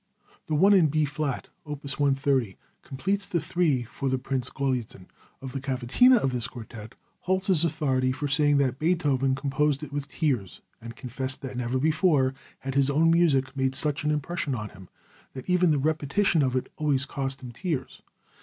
[0.47, 5.05] The one in B Flat, opus 130, completes the three for Prince Galitzin.
[5.43, 9.91] Of the Cavatina of this quartet, Holz is authority for saying that Beethoven composed it
[9.93, 14.55] with tears, and confessed that never before had his own music made such an impression
[14.55, 14.89] on him;
[15.33, 18.01] that even the repetition of it always cost him tears.